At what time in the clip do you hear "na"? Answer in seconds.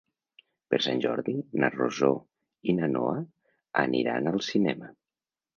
1.63-1.69, 2.79-2.91